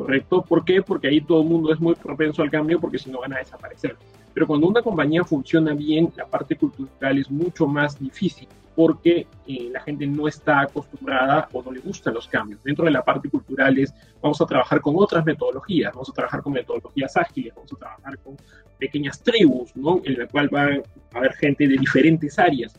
[0.00, 0.40] ¿Correcto?
[0.40, 0.80] ¿Por qué?
[0.80, 3.38] Porque ahí todo el mundo es muy propenso al cambio porque si no van a
[3.38, 3.96] desaparecer.
[4.32, 9.68] Pero cuando una compañía funciona bien, la parte cultural es mucho más difícil porque eh,
[9.70, 12.62] la gente no está acostumbrada o no le gustan los cambios.
[12.62, 16.40] Dentro de la parte cultural es, vamos a trabajar con otras metodologías, vamos a trabajar
[16.40, 18.36] con metodologías ágiles, vamos a trabajar con
[18.78, 20.00] pequeñas tribus, ¿no?
[20.02, 22.72] En la cual va a haber gente de diferentes áreas.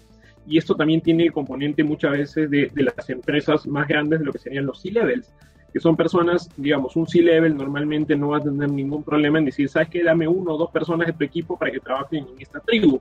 [0.48, 4.26] Y esto también tiene el componente muchas veces de, de las empresas más grandes de
[4.26, 5.32] lo que serían los C-levels
[5.74, 9.70] que son personas, digamos, un C-level normalmente no va a tener ningún problema en decir,
[9.70, 10.04] ¿sabes qué?
[10.04, 13.00] Dame uno o dos personas de tu equipo para que trabajen en esta tribu.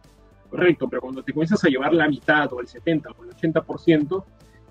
[0.49, 4.25] Correcto, pero cuando te comienzas a llevar la mitad o el 70 o el 80%,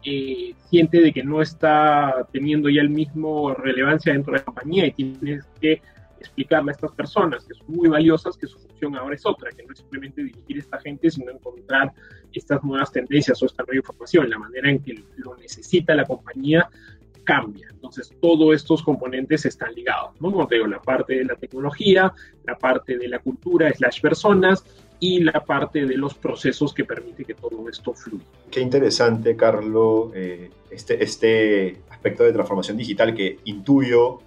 [0.03, 4.85] eh, siente de que no está teniendo ya el mismo relevancia dentro de la compañía
[4.87, 5.81] y tienes que
[6.19, 9.63] explicarle a estas personas que son muy valiosas que su función ahora es otra, que
[9.63, 11.93] no es simplemente dirigir a esta gente, sino encontrar
[12.33, 16.69] estas nuevas tendencias o esta nueva información, la manera en que lo necesita la compañía
[17.29, 17.67] cambia.
[17.69, 20.31] Entonces, todos estos componentes están ligados, ¿no?
[20.31, 22.11] Como te la parte de la tecnología,
[22.43, 24.65] la parte de la cultura, slash personas,
[24.99, 28.25] y la parte de los procesos que permite que todo esto fluya.
[28.49, 34.21] Qué interesante, Carlos, eh, este, este aspecto de transformación digital que intuyo,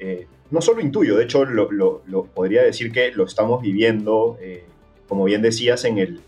[0.00, 4.64] eh, no solo intuyo, de hecho lo, podría decir que lo estamos viviendo, eh,
[5.06, 6.20] como bien decías, en el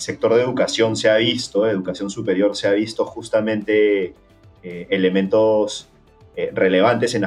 [0.00, 4.14] sector de educación se ha visto, educación superior se ha visto justamente
[4.62, 5.88] eh, elementos
[6.36, 7.26] eh, relevantes en,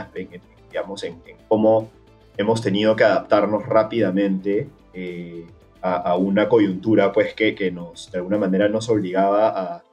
[0.69, 1.91] digamos, en, cómo
[2.37, 5.45] hemos tenido que adaptarnos rápidamente eh,
[5.81, 9.83] a, una coyuntura pues, que, que, nos, de alguna manera nos obligaba a,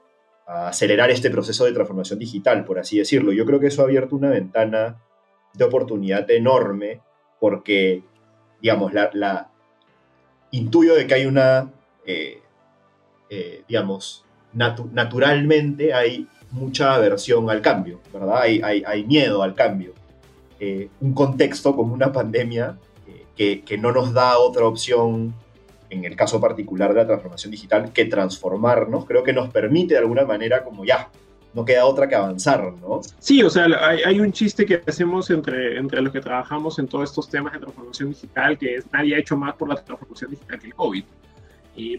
[0.68, 3.32] acelerar este proceso de transformación digital, por así decirlo.
[3.32, 5.00] Yo creo que eso ha abierto una ventana
[5.54, 7.00] de oportunidad enorme
[7.38, 8.02] porque,
[8.60, 9.50] digamos, la,
[10.50, 11.70] intuyo de que hay una
[13.68, 18.42] digamos, naturalmente hay mucha aversión al cambio, ¿verdad?
[18.42, 19.94] Hay, hay, miedo al cambio.
[20.58, 22.76] Eh, un contexto como una pandemia
[23.38, 25.34] eh, que, no nos da otra opción,
[25.88, 30.00] en el caso particular de la transformación digital, que transformarnos, creo que nos permite de
[30.00, 31.08] alguna manera como ya,
[31.54, 33.00] no queda otra que avanzar, ¿no?
[33.18, 36.86] Sí, o sea, hay, hay, un chiste que hacemos entre, entre los que trabajamos en
[36.86, 40.30] todos estos temas de transformación digital, que es nadie ha hecho más por la transformación
[40.30, 41.04] digital que el COVID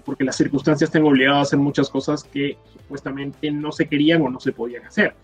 [0.06, 4.22] porque las circunstancias te han obligado a hacer muchas cosas que supuestamente no se querían
[4.22, 5.16] o no se podían hacer.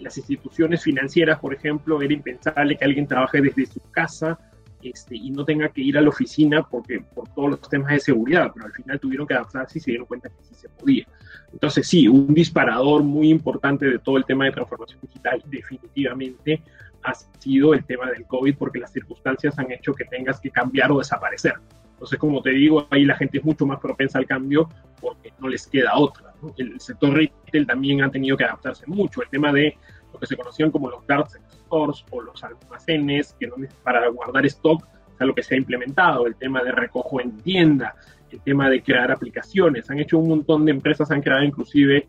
[0.00, 4.38] Las instituciones financieras, por ejemplo, era impensable que alguien trabaje desde su casa
[4.82, 8.00] este, y no tenga que ir a la oficina porque, por todos los temas de
[8.00, 11.06] seguridad, pero al final tuvieron que adaptarse y se dieron cuenta que sí se podía.
[11.52, 16.62] Entonces, sí, un disparador muy importante de todo el tema de transformación digital definitivamente
[17.04, 20.90] ha sido el tema del COVID porque las circunstancias han hecho que tengas que cambiar
[20.90, 21.54] o desaparecer.
[21.92, 24.68] Entonces, como te digo, ahí la gente es mucho más propensa al cambio
[25.00, 26.34] porque no les queda otra.
[26.56, 29.22] El sector retail también ha tenido que adaptarse mucho.
[29.22, 29.76] El tema de
[30.12, 34.44] lo que se conocían como los dark stores o los almacenes que no para guardar
[34.46, 36.26] stock es algo que se ha implementado.
[36.26, 37.94] El tema de recojo en tienda,
[38.30, 39.90] el tema de crear aplicaciones.
[39.90, 42.08] Han hecho un montón de empresas, han creado inclusive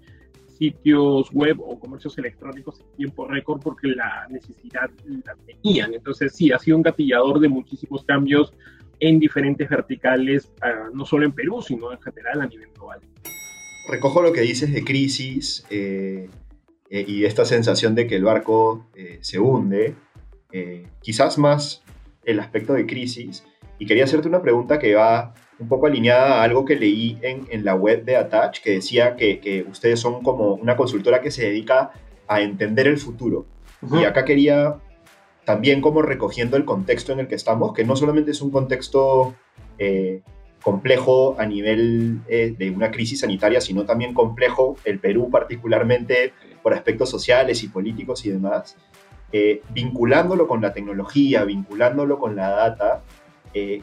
[0.58, 4.89] sitios web o comercios electrónicos en tiempo récord porque la necesidad
[5.26, 5.93] la tenían.
[5.93, 8.54] Entonces sí, ha sido un gatillador de muchísimos cambios
[9.04, 13.02] en diferentes verticales, ah, no solo en Perú, sino en general a nivel global.
[13.89, 16.30] Recojo lo que dices de crisis eh,
[16.89, 19.96] eh, y esta sensación de que el barco eh, se hunde,
[21.02, 21.82] quizás más
[22.26, 23.44] el aspecto de crisis,
[23.80, 27.48] y quería hacerte una pregunta que va un poco alineada a algo que leí en,
[27.50, 31.32] en la web de Attach, que decía que, que, ustedes son como una consultora que
[31.32, 31.92] se dedica
[32.28, 33.48] a entender el futuro.
[33.92, 34.76] Y acá quería
[35.45, 39.36] también como recogiendo el contexto en el que estamos, que no solamente es un contexto
[39.77, 40.21] eh,
[40.62, 46.73] complejo a nivel eh, de una crisis sanitaria, sino también complejo, el Perú particularmente por
[46.73, 48.77] aspectos sociales y políticos y demás,
[49.34, 53.01] eh, vinculándolo con la tecnología, vinculándolo con la data,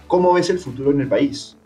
[0.07, 1.57] ¿cómo ves el futuro en el país?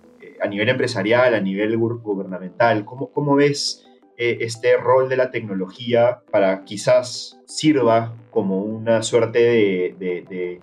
[0.43, 2.85] a nivel empresarial, a nivel gubernamental?
[2.85, 9.39] ¿Cómo, cómo ves eh, este rol de la tecnología para quizás sirva como una suerte
[9.99, 10.61] de,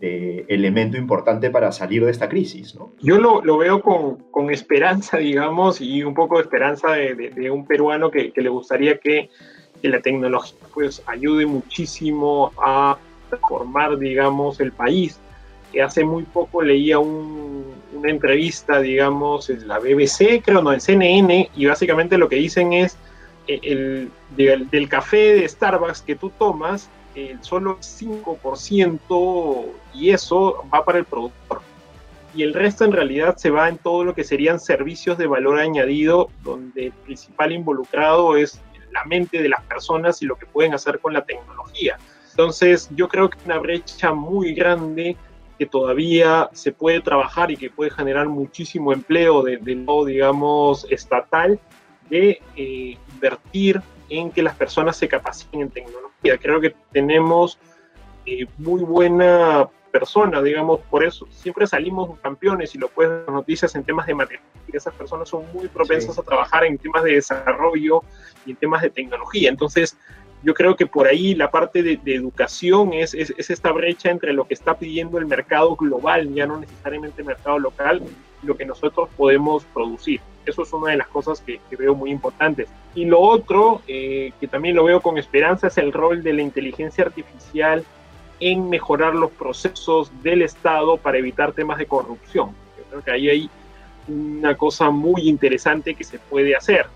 [0.00, 2.74] elemento importante para salir de esta crisis?
[2.74, 2.92] ¿no?
[3.00, 7.66] Yo lo, lo veo con, con, esperanza, digamos, y un poco de esperanza de, un
[7.66, 9.30] peruano que, le gustaría que,
[9.80, 12.98] que, la tecnología pues ayude muchísimo a
[13.30, 15.18] transformar, digamos, el país
[15.82, 21.66] hace muy poco leía una entrevista, digamos, en la BBC, creo, no, en CNN, y
[21.66, 22.96] básicamente lo que dicen es,
[23.46, 30.84] eh, el, del, café de Starbucks que tú tomas, el solo 5% y eso va
[30.84, 31.60] para el productor.
[32.34, 35.60] Y el resto en realidad se va en todo lo que serían servicios de valor
[35.60, 38.60] añadido, donde el principal involucrado es
[38.90, 41.96] la mente de las personas y lo que pueden hacer con la tecnología.
[42.30, 45.16] Entonces yo creo que una brecha muy grande
[45.58, 51.60] que todavía se puede trabajar y que puede generar muchísimo empleo de, lado, digamos, estatal,
[52.10, 56.38] de eh, invertir en que las personas se capaciten en tecnología.
[56.38, 57.58] Creo que tenemos
[58.26, 63.34] eh, muy buena persona, digamos, por eso siempre salimos campeones y lo puedes ver en
[63.34, 64.64] noticias en temas de matemáticas.
[64.72, 68.02] Esas personas son muy propensas a trabajar en temas de desarrollo
[68.44, 69.48] y en temas de tecnología.
[69.48, 69.96] Entonces,
[70.44, 74.46] yo creo que por ahí la parte de, educación es, es, esta brecha entre lo
[74.46, 78.02] que está pidiendo el mercado global, ya no necesariamente el mercado local,
[78.42, 80.20] lo que nosotros podemos producir.
[80.44, 82.68] Eso es una de las cosas que, veo muy importantes.
[82.94, 86.42] Y lo otro, eh, que también lo veo con esperanza, es el rol de la
[86.42, 87.84] inteligencia artificial
[88.40, 92.50] en mejorar los procesos del Estado para evitar temas de corrupción.
[92.76, 93.50] Yo creo que ahí hay
[94.08, 96.86] una cosa muy interesante que se puede hacer.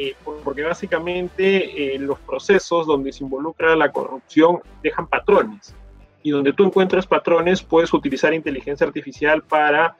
[0.00, 5.74] Eh, porque básicamente eh, los procesos donde se involucra la corrupción dejan patrones.
[6.22, 9.96] Y donde tú encuentras patrones, puedes utilizar inteligencia artificial para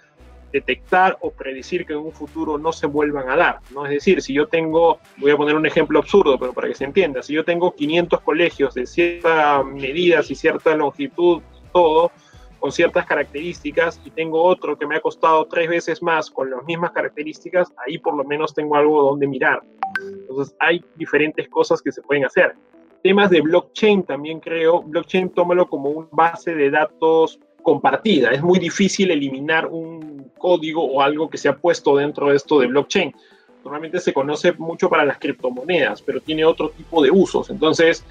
[0.52, 3.58] detectar o predecir que en un futuro no se vuelvan a dar.
[3.74, 3.84] ¿no?
[3.86, 6.84] Es decir, si yo tengo, voy a poner un ejemplo absurdo, pero para que se
[6.84, 12.12] entienda, si yo tengo 500 colegios de ciertas medidas y cierta longitud, todo,
[12.58, 16.64] con ciertas características y tengo otro que me ha costado tres veces más con las
[16.64, 19.62] mismas características, ahí por lo menos tengo algo donde mirar.
[20.00, 22.54] Entonces hay diferentes cosas que se pueden hacer.
[23.02, 28.30] Temas de blockchain también creo, blockchain tómalo como una base de datos compartida.
[28.30, 32.58] Es muy difícil eliminar un código o algo que se ha puesto dentro de esto
[32.60, 33.14] de blockchain.
[33.62, 37.50] Normalmente se conoce mucho para las criptomonedas, pero tiene otro tipo de usos.
[37.50, 38.04] Entonces,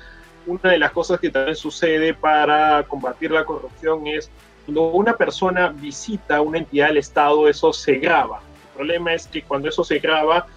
[0.48, 4.32] una de las cosas que también sucede para combatir la corrupción es
[4.66, 8.42] cuando una persona visita una entidad del Estado, eso se graba.
[8.72, 10.48] El problema es que cuando eso se graba,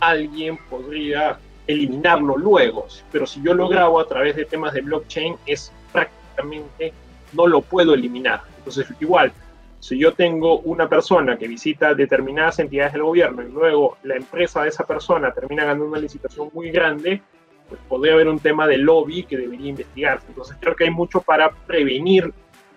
[0.00, 5.36] alguien podría eliminarlo luego, pero si yo lo grabo a través de temas de blockchain,
[5.44, 6.92] es prácticamente
[7.32, 8.42] no lo puedo eliminar.
[8.58, 9.32] Entonces, igual,
[9.80, 14.62] si yo tengo una persona que visita determinadas entidades del gobierno y luego la empresa
[14.62, 17.22] de esa persona termina ganando una licitación muy grande,
[17.68, 20.26] pues podría haber un tema de lobby que debería investigarse.
[20.28, 22.32] Entonces creo que hay mucho para prevenir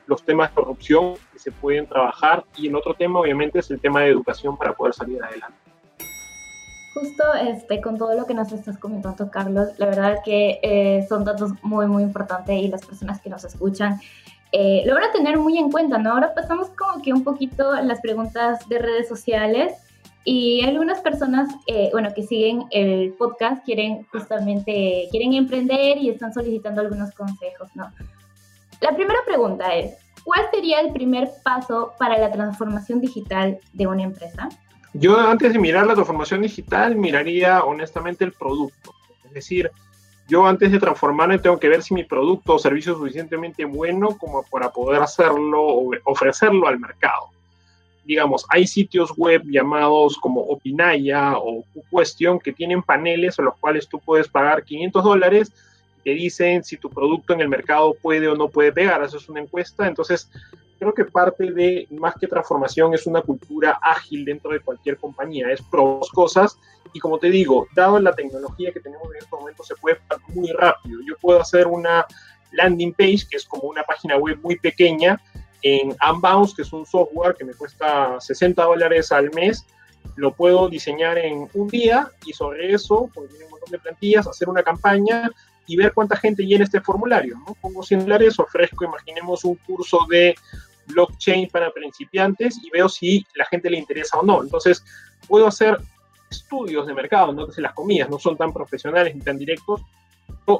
[0.07, 3.79] los temas de corrupción que se pueden trabajar y el otro tema obviamente es el
[3.79, 5.57] tema de educación para poder salir adelante.
[6.93, 11.23] Justo este, con todo lo que nos estás comentando, Carlos, la verdad que eh, son
[11.23, 14.01] datos muy, muy importantes y las personas que nos escuchan
[14.51, 16.11] eh, lo van a tener muy en cuenta, ¿no?
[16.11, 19.73] Ahora pasamos como que un poquito las preguntas de redes sociales.
[20.23, 26.31] Y algunas personas, eh, bueno, que siguen el podcast quieren justamente, quieren emprender y están
[26.33, 27.91] solicitando algunos consejos, ¿no?
[28.81, 34.03] La primera pregunta es, ¿cuál sería el primer paso para la transformación digital de una
[34.03, 34.49] empresa?
[34.93, 38.93] Yo antes de mirar la transformación digital, miraría honestamente el producto.
[39.25, 39.71] Es decir,
[40.27, 44.17] yo antes de transformarme tengo que ver si mi producto o servicio es suficientemente bueno
[44.19, 47.29] como para poder hacerlo o ofrecerlo al mercado
[48.05, 51.63] digamos, hay sitios web llamados como Opinaya o
[51.95, 55.51] Question que tienen paneles a los cuales tú puedes pagar 500 dólares
[55.97, 59.03] y te dicen si tu producto en el mercado puede o no puede pegar.
[59.03, 59.87] Eso es una encuesta.
[59.87, 60.29] Entonces,
[60.79, 65.51] creo que parte de, más que transformación, es una cultura ágil dentro de cualquier compañía.
[65.51, 66.57] Es pros cosas.
[66.93, 70.49] Y como te digo, dado la tecnología que tenemos en este momento, se puede muy
[70.49, 70.99] rápido.
[71.07, 72.05] Yo puedo hacer una
[72.51, 75.21] landing page, que es como una página web muy pequeña,
[75.61, 79.65] en Unbounce, que es un software que me cuesta 60 dólares al mes,
[80.15, 84.27] lo puedo diseñar en un día y sobre eso, porque tiene un montón de plantillas,
[84.27, 85.29] hacer una campaña
[85.67, 87.37] y ver cuánta gente llena este formulario.
[87.47, 87.55] ¿no?
[87.61, 90.35] Pongo 100 dólares, ofrezco, imaginemos, un curso de
[90.87, 94.43] blockchain para principiantes y veo si la gente le interesa o no.
[94.43, 94.83] Entonces,
[95.27, 95.77] puedo hacer
[96.29, 99.81] estudios de mercado, no que las comillas no son tan profesionales ni tan directos,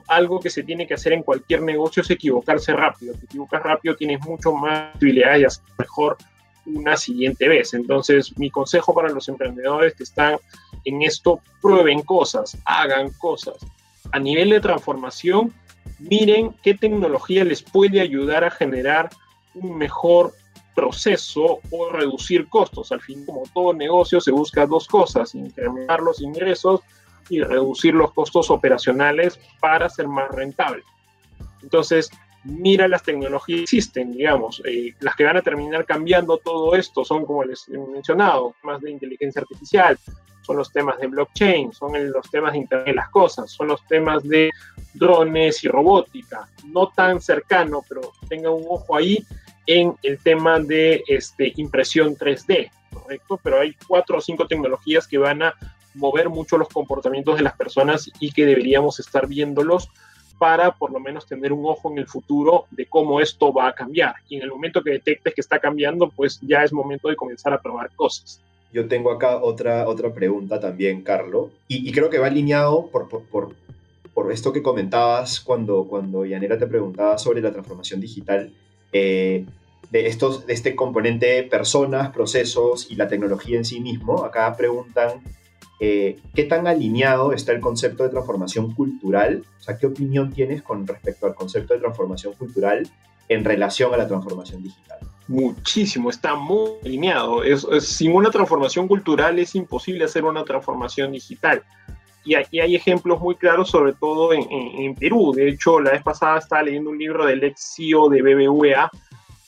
[0.08, 3.14] algo que se tiene que hacer en cualquier negocio es equivocarse rápido.
[3.16, 6.18] Te equivocas rápido tienes mucho más posibilidades de hacer mejor
[6.66, 7.74] una siguiente vez.
[7.74, 10.38] Entonces, mi consejo para los emprendedores que están
[10.86, 13.56] en esto, prueben cosas, hagan cosas.
[14.12, 15.54] A nivel de transformación,
[16.00, 19.10] miren qué tecnología les puede ayudar a generar
[19.54, 20.34] un mejor
[20.76, 22.92] proceso o reducir costos.
[22.92, 26.82] Al fin, como todo negocio, se busca dos cosas, incrementar los ingresos
[27.30, 30.84] y reducir los costos operacionales para ser más rentable.
[31.62, 32.10] Entonces,
[32.44, 37.06] mira las tecnologías que existen, digamos, eh, las que van a terminar cambiando todo esto
[37.06, 39.98] son, como les he mencionado, temas de inteligencia artificial,
[40.42, 43.86] son los temas de blockchain, son los temas de Internet de las Cosas, son los
[43.86, 44.50] temas de
[44.94, 49.24] drones y robótica, no tan cercano, pero tenga un ojo ahí
[49.68, 53.40] en el tema de este, impresión 3D, ¿correcto?
[53.44, 55.54] Pero hay cuatro o cinco tecnologías que van a
[55.93, 59.89] mover mucho los comportamientos de las personas y que deberíamos estar viéndolos
[60.39, 63.73] para por lo menos tener un ojo en el futuro de cómo esto va a
[63.73, 64.15] cambiar.
[64.27, 67.54] Y en el momento que detectes que está cambiando, pues ya es momento de comenzar
[67.54, 68.41] a probar cosas.
[68.73, 73.54] Yo tengo acá otra, otra pregunta también, Carlo, y, creo que va alineado por, por,
[74.13, 78.51] por, esto que comentabas cuando, cuando Yanera te preguntaba sobre la transformación digital.
[78.93, 79.45] Eh,
[79.91, 84.23] de, estos, de este componente personas, procesos y la tecnología en sí mismo.
[84.23, 85.21] Acá preguntan
[85.84, 89.44] eh, ¿qué tan alineado está el concepto de transformación cultural?
[89.60, 92.88] O sea, ¿qué opinión tienes con respecto al concepto de transformación cultural
[93.28, 95.00] en relación a la transformación digital?
[95.28, 97.41] Muchísimo, está muy alineado.
[97.80, 101.63] sin una transformación cultural es imposible hacer una transformación digital.
[102.24, 105.34] Y aquí hay ejemplos muy claros, sobre todo en, Perú.
[105.36, 108.91] De hecho, la vez pasada estaba leyendo un libro del ex CEO de BBVA,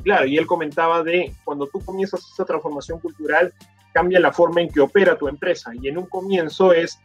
[0.04, 3.54] claro, y él comentaba de cuando tú comienzas esa transformación cultural,
[3.94, 5.72] cambia la forma en que opera tu empresa.
[5.82, 7.00] Y en un comienzo es,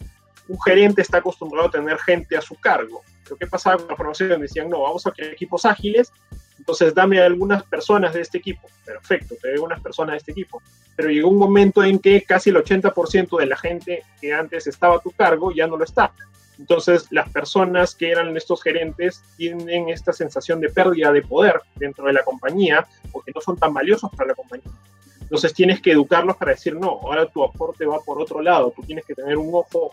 [0.48, 3.02] un gerente está acostumbrado a tener gente a su cargo.
[3.28, 6.10] Lo que pasaba con la formación, decían, no, vamos a crear equipos ágiles,
[6.58, 8.68] entonces dame algunas personas de este equipo.
[8.84, 10.62] Perfecto, te doy unas personas de este equipo.
[10.96, 14.96] Pero llegó un momento en que casi el 80% de la gente que antes estaba
[14.96, 16.12] a tu cargo ya no lo está.
[16.58, 22.06] Entonces, las personas que eran estos gerentes tienen esta sensación de pérdida de poder dentro
[22.06, 24.72] de la compañía porque no son tan valiosos para la compañía.
[25.28, 28.82] Entonces tienes que educarlos para decir, no, ahora tu aporte va por otro lado, tú
[28.82, 29.92] tienes que tener un ojo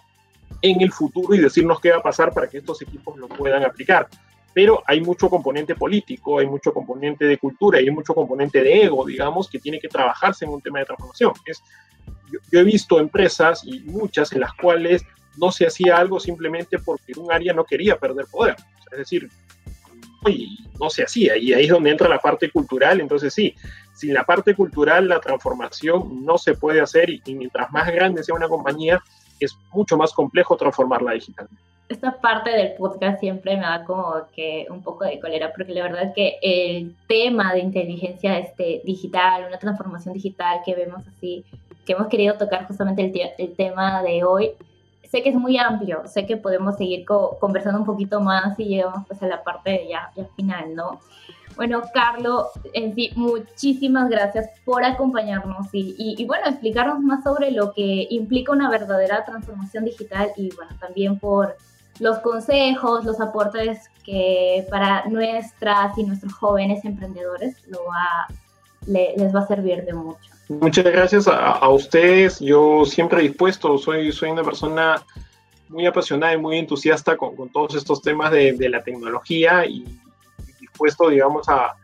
[0.62, 3.64] en el futuro y decirnos qué va a pasar para que estos equipos lo puedan
[3.66, 4.08] aplicar.
[4.54, 8.84] Pero hay mucho componente político, hay mucho componente de cultura y hay mucho componente de
[8.84, 11.34] ego, digamos, que tiene que trabajarse en un tema de transformación.
[11.46, 11.62] Es,
[12.32, 15.04] yo, he visto empresas y muchas en las cuales
[15.36, 18.56] no se hacía algo simplemente porque un área no quería perder poder.
[18.90, 19.30] Es decir,
[20.80, 21.38] no se hacía.
[21.38, 23.02] Y ahí es donde entra la parte cultural.
[23.02, 23.54] Entonces sí,
[23.96, 28.36] sin la parte cultural la transformación no se puede hacer y, mientras más grande sea
[28.36, 29.02] una compañía,
[29.40, 31.64] es mucho más complejo transformarla digitalmente.
[31.88, 35.84] Esta parte del podcast siempre me da como que un poco de cólera, porque la
[35.84, 41.46] verdad es que el tema de inteligencia este, digital, una transformación digital que vemos así,
[41.86, 44.52] que hemos querido tocar justamente el, el tema de hoy,
[45.04, 49.08] sé que es muy amplio, sé que podemos seguir conversando un poquito más y llegamos
[49.08, 51.00] pues a la parte ya, ya final, ¿no?
[51.56, 57.74] Bueno, Carlos, en sí, muchísimas gracias por acompañarnos y, y, bueno, explicarnos más sobre lo
[57.74, 61.56] que implica una verdadera transformación digital y bueno, también por
[62.00, 68.28] los consejos, los aportes que para nuestras y nuestros jóvenes emprendedores lo va,
[68.86, 70.20] les va a servir de mucho.
[70.50, 72.40] Muchas gracias a, ustedes.
[72.40, 75.02] Yo siempre dispuesto, soy, soy una persona
[75.70, 79.86] muy apasionada y muy entusiasta con, todos estos temas de la tecnología y
[80.76, 81.76] dispuesto, digamos, a,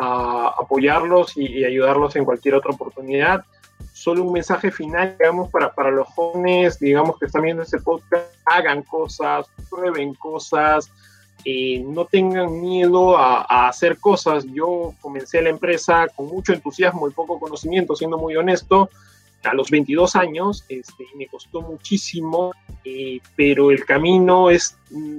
[0.00, 3.44] apoyarlos y, ayudarlos en cualquier otra oportunidad.
[3.92, 8.26] Solo un mensaje final, digamos, para, para los jóvenes, digamos, que están viendo este podcast,
[8.44, 10.88] hagan cosas, prueben cosas,
[11.44, 14.44] eh, no tengan miedo a, a, hacer cosas.
[14.44, 18.88] Yo comencé la empresa con mucho entusiasmo y poco conocimiento, siendo muy honesto,
[19.44, 22.52] a los 22 años, este, me costó muchísimo,
[22.84, 24.76] eh, pero el camino es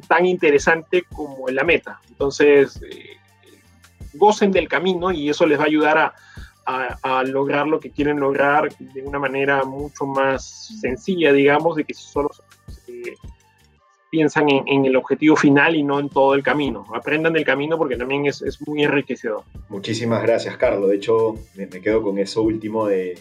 [0.07, 1.99] tan interesante como la meta.
[2.09, 3.17] Entonces, eh,
[4.13, 6.13] gocen del camino y eso les va a ayudar a,
[7.01, 11.93] a, lograr lo que quieren lograr de una manera mucho más sencilla, digamos, de que
[11.93, 12.29] solo
[12.87, 13.15] eh,
[14.11, 16.85] piensan en, el objetivo final y no en todo el camino.
[16.93, 19.43] Aprendan del camino porque también es, es muy enriquecedor.
[19.69, 20.89] Muchísimas gracias, Carlos.
[20.89, 23.17] De hecho, me, me quedo con eso último de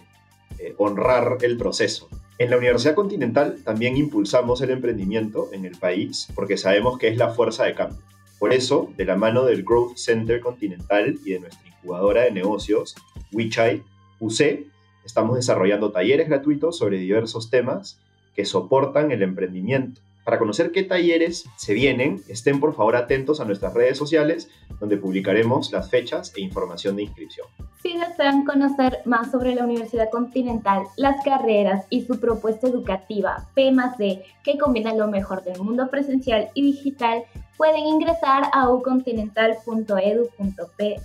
[0.59, 2.09] eh, honrar el proceso.
[2.39, 7.17] En la Universidad Continental también impulsamos el emprendimiento en el país porque sabemos que es
[7.17, 8.03] la fuerza de cambio.
[8.39, 12.95] Por eso, de la mano del Growth Center Continental y de nuestra incubadora de negocios,
[13.33, 13.83] Wichai
[14.21, 14.67] UC,
[15.05, 18.01] estamos desarrollando talleres gratuitos sobre diversos temas
[18.35, 23.47] que soportan el emprendimiento Para conocer qué talleres se vienen, estén por favor atentos a
[23.47, 27.47] nuestras redes sociales, donde publicaremos las fechas e información de inscripción.
[27.83, 33.73] Si desean conocer más sobre la Universidad Continental, las carreras y su propuesta educativa P
[33.99, 37.25] D, que combina lo mejor del mundo presencial y digital,
[37.57, 40.97] pueden ingresar a ucontinental.edu.pe.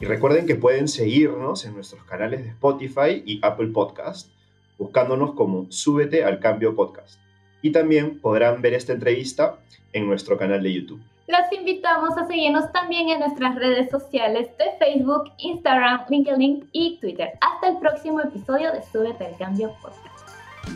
[0.00, 4.30] Y recuerden que pueden seguirnos en nuestros canales de Spotify y Apple Podcast,
[4.76, 7.18] buscándonos como Súbete al Cambio Podcast
[7.62, 9.56] y también podrán ver esta entrevista
[9.92, 11.00] en nuestro canal de YouTube.
[11.28, 17.32] Los invitamos a seguirnos también en nuestras redes sociales de Facebook, Instagram, LinkedIn y Twitter.
[17.40, 20.28] Hasta el próximo episodio de Súbete al Cambio Podcast.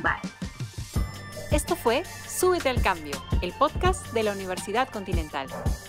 [0.02, 0.30] Bye.
[1.52, 5.46] Esto fue Súbete al Cambio, el podcast de la Universidad Continental.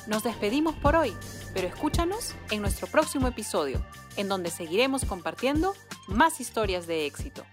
[0.07, 1.13] Nos despedimos por hoy,
[1.55, 3.81] pero escúchanos en nuestro próximo episodio,
[4.17, 5.73] en donde seguiremos compartiendo
[6.07, 7.43] más historias de éxito.